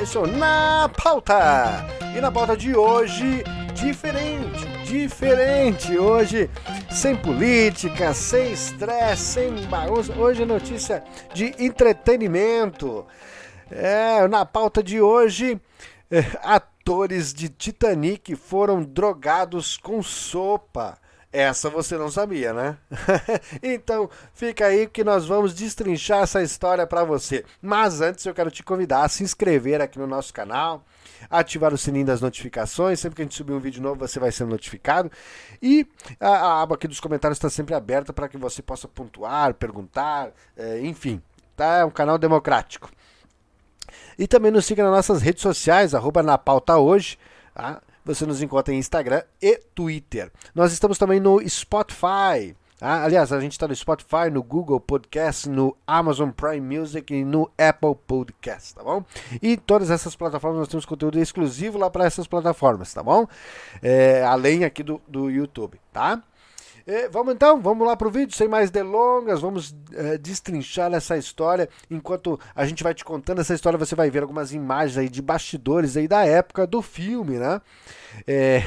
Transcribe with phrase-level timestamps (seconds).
[0.00, 1.84] Esse é o Na Pauta!
[2.16, 3.42] E na pauta de hoje,
[3.74, 5.98] diferente, diferente.
[5.98, 6.48] Hoje,
[6.88, 10.12] sem política, sem estresse, sem bagunça.
[10.12, 11.02] Hoje, notícia
[11.34, 13.04] de entretenimento.
[13.68, 15.60] É, na pauta de hoje,
[16.08, 20.96] é, atores de Titanic foram drogados com sopa.
[21.30, 22.78] Essa você não sabia, né?
[23.62, 27.44] então, fica aí que nós vamos destrinchar essa história para você.
[27.60, 30.82] Mas antes eu quero te convidar a se inscrever aqui no nosso canal,
[31.28, 34.32] ativar o sininho das notificações, sempre que a gente subir um vídeo novo você vai
[34.32, 35.12] ser notificado.
[35.60, 35.86] E
[36.18, 40.30] a, a aba aqui dos comentários está sempre aberta para que você possa pontuar, perguntar,
[40.56, 41.20] é, enfim,
[41.54, 41.80] tá?
[41.80, 42.90] É um canal democrático.
[44.18, 47.18] E também nos siga nas nossas redes sociais, arroba na pauta hoje,
[47.54, 47.82] tá?
[48.08, 50.32] Você nos encontra em Instagram e Twitter.
[50.54, 52.56] Nós estamos também no Spotify.
[52.80, 57.22] Ah, aliás, a gente está no Spotify, no Google Podcast, no Amazon Prime Music e
[57.22, 59.04] no Apple Podcast, tá bom?
[59.42, 63.26] E todas essas plataformas nós temos conteúdo exclusivo lá para essas plataformas, tá bom?
[63.82, 66.22] É, além aqui do, do YouTube, tá?
[67.10, 71.68] Vamos então, vamos lá para o vídeo, sem mais delongas, vamos é, destrinchar essa história.
[71.90, 75.20] Enquanto a gente vai te contando essa história, você vai ver algumas imagens aí de
[75.20, 77.60] bastidores aí da época do filme, né?
[78.26, 78.62] É,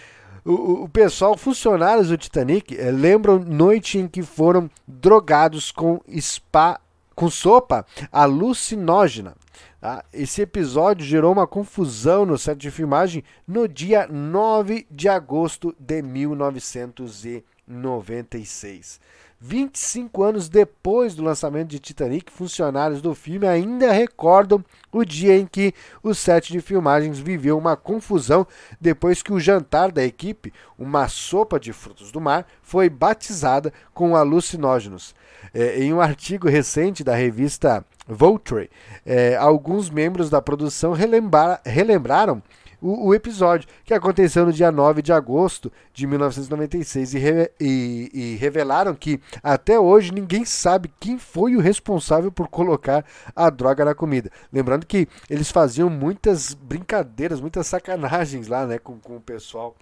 [0.42, 6.80] o, o, pessoal, funcionários do Titanic, é, lembram noite em que foram drogados com spa,
[7.14, 9.34] com sopa alucinógena.
[9.78, 10.02] Tá?
[10.14, 16.00] Esse episódio gerou uma confusão no set de filmagem no dia 9 de agosto de
[16.00, 17.26] 1900
[17.66, 19.00] 96.
[19.38, 25.46] 25 anos depois do lançamento de Titanic, funcionários do filme ainda recordam o dia em
[25.46, 28.46] que o set de filmagens viveu uma confusão
[28.80, 34.16] depois que o jantar da equipe, uma sopa de frutos do mar, foi batizada com
[34.16, 35.14] alucinógenos.
[35.52, 38.70] É, em um artigo recente da revista Vulture,
[39.04, 42.42] é, alguns membros da produção relembra, relembraram
[42.86, 48.10] o, o, episódio, que aconteceu no dia 9 de agosto de 1996 e, re, e,
[48.14, 53.04] e, revelaram que até hoje ninguém sabe quem foi o responsável por colocar
[53.34, 54.30] a droga na comida.
[54.52, 59.74] Lembrando que eles faziam muitas brincadeiras, muitas sacanagens lá né, com, com o pessoal.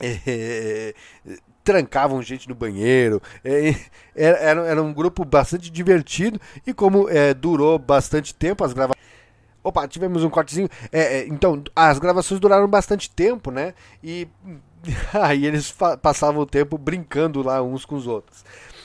[0.00, 0.94] É,
[1.62, 3.20] trancavam gente no banheiro.
[3.44, 3.74] É,
[4.14, 9.03] era, era um grupo bastante divertido e como é, durou bastante tempo as gravações
[9.64, 10.68] Opa, tivemos um cortezinho.
[10.92, 13.72] É, é, então, as gravações duraram bastante tempo, né?
[14.02, 14.28] E
[15.12, 18.44] aí eles passavam o tempo brincando lá uns com os outros.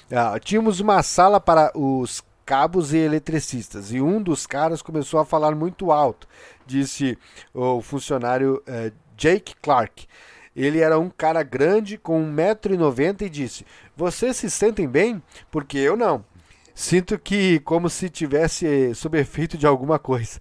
[0.10, 5.26] Ah, tínhamos uma sala para os cabos e eletricistas e um dos caras começou a
[5.26, 6.28] falar muito alto,
[6.66, 7.16] disse
[7.54, 10.08] o funcionário uh, Jake Clark.
[10.56, 13.66] Ele era um cara grande com 1,90m e disse:
[13.96, 15.22] Vocês se sentem bem?
[15.52, 16.26] Porque eu não.
[16.74, 20.40] Sinto que como se tivesse sob efeito de alguma coisa.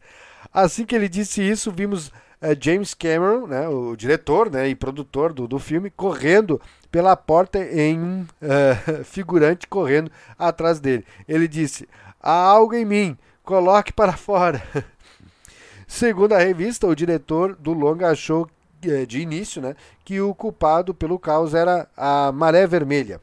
[0.61, 2.13] Assim que ele disse isso, vimos uh,
[2.61, 6.61] James Cameron, né, o diretor né, e produtor do, do filme, correndo
[6.91, 11.05] pela porta em um uh, figurante correndo atrás dele.
[11.29, 11.89] Ele disse:
[12.21, 14.61] Há algo em mim, coloque para fora.
[15.87, 18.51] Segundo a revista, o diretor do longa achou
[18.83, 23.21] eh, de início né, que o culpado pelo caos era a maré vermelha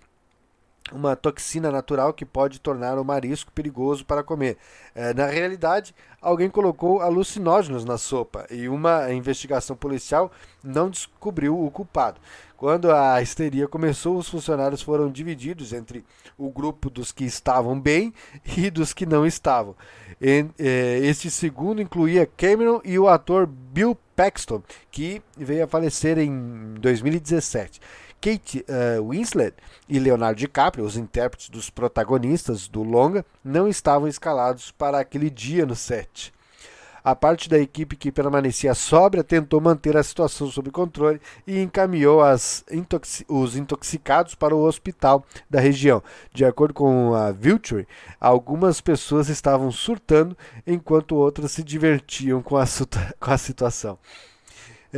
[0.92, 4.58] uma toxina natural que pode tornar o marisco perigoso para comer.
[4.94, 10.32] É, na realidade, alguém colocou alucinógenos na sopa e uma investigação policial
[10.64, 12.22] não descobriu o culpado.
[12.56, 16.06] Quando a histeria começou, os funcionários foram divididos entre
[16.38, 18.14] o grupo dos que estavam bem
[18.56, 19.76] e dos que não estavam.
[20.22, 26.76] É, este segundo incluía Cameron e o ator Bill Paxton, que veio a falecer em
[26.80, 27.82] 2017.
[28.26, 29.54] Kate uh, Winslet
[29.88, 35.64] e Leonardo DiCaprio, os intérpretes dos protagonistas do longa, não estavam escalados para aquele dia
[35.64, 36.34] no set.
[37.04, 42.20] A parte da equipe que permanecia sóbria tentou manter a situação sob controle e encaminhou
[42.72, 46.02] intoxi os intoxicados para o hospital da região.
[46.34, 47.88] De acordo com a Vulture,
[48.20, 50.36] algumas pessoas estavam surtando
[50.66, 52.66] enquanto outras se divertiam com a,
[53.22, 54.00] com a situação.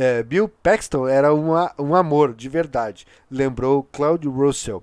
[0.00, 4.80] É, Bill Paxton era uma, um amor de verdade, lembrou Claude Russell,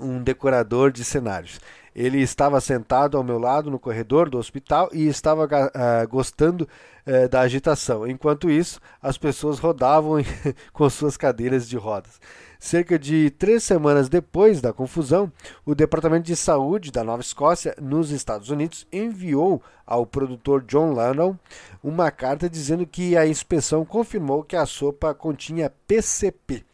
[0.00, 1.60] um decorador de cenários.
[1.94, 6.68] Ele estava sentado ao meu lado no corredor do hospital e estava uh, gostando
[7.06, 8.06] uh, da agitação.
[8.06, 10.16] Enquanto isso, as pessoas rodavam
[10.72, 12.20] com suas cadeiras de rodas.
[12.58, 15.30] Cerca de três semanas depois da confusão,
[15.66, 21.36] o Departamento de Saúde da Nova Escócia, nos Estados Unidos, enviou ao produtor John Lennon
[21.82, 26.64] uma carta dizendo que a inspeção confirmou que a sopa continha PCP,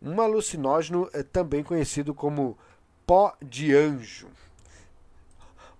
[0.00, 2.56] um alucinógeno eh, também conhecido como
[3.10, 4.28] pó de anjo.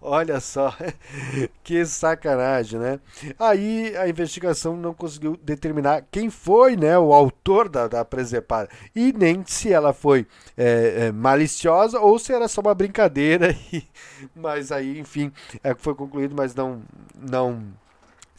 [0.03, 0.75] Olha só,
[1.63, 2.99] que sacanagem, né?
[3.39, 9.13] Aí a investigação não conseguiu determinar quem foi né, o autor da, da presepada e
[9.13, 13.57] nem se ela foi é, é, maliciosa ou se era só uma brincadeira.
[13.73, 13.85] E,
[14.35, 15.33] mas aí, enfim,
[15.63, 16.83] é, foi concluído, mas não,
[17.15, 17.63] não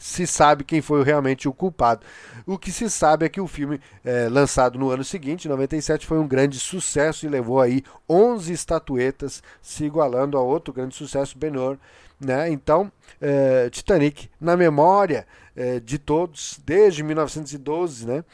[0.02, 2.04] se sabe quem foi realmente o culpado.
[2.44, 6.18] O que se sabe é que o filme, é, lançado no ano seguinte, 97, foi
[6.18, 11.78] um grande sucesso e levou aí 11 estatuetas, se igualando a outro grande sucesso, Ben-Hur.
[12.18, 12.50] Né?
[12.50, 12.90] Então,
[13.20, 18.24] é, Titanic, na memória é, de todos, desde 1912 né?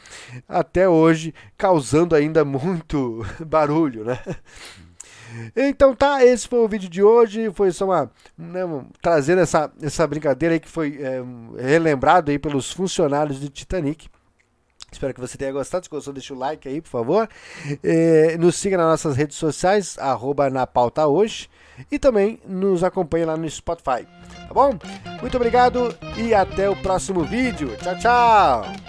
[0.47, 4.03] até hoje, causando ainda muito barulho.
[4.03, 4.19] Né?
[5.55, 7.51] Então tá, esse foi o vídeo de hoje.
[7.51, 8.11] Foi só uma.
[8.37, 8.61] Né,
[9.01, 11.21] trazendo essa, essa brincadeira aí que foi é,
[11.61, 14.07] relembrado aí pelos funcionários de Titanic.
[14.91, 15.85] Espero que você tenha gostado.
[15.85, 17.29] Se gostou, deixa o like aí, por favor.
[17.83, 21.49] É, nos siga nas nossas redes sociais, arroba na pauta hoje.
[21.91, 24.05] E também nos acompanhe lá no Spotify.
[24.47, 24.77] Tá bom?
[25.21, 27.75] Muito obrigado e até o próximo vídeo.
[27.77, 28.88] Tchau, tchau!